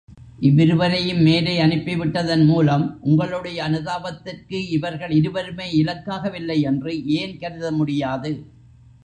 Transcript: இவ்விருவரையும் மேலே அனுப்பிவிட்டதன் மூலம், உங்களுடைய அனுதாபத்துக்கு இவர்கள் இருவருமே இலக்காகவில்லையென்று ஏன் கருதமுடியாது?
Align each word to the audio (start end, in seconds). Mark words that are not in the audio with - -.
இவ்விருவரையும் 0.39 1.19
மேலே 1.21 1.61
அனுப்பிவிட்டதன் 1.61 2.45
மூலம், 2.45 2.85
உங்களுடைய 3.01 3.57
அனுதாபத்துக்கு 3.67 4.59
இவர்கள் 4.69 5.11
இருவருமே 5.11 5.69
இலக்காகவில்லையென்று 5.83 6.95
ஏன் 7.19 7.37
கருதமுடியாது? 7.37 8.33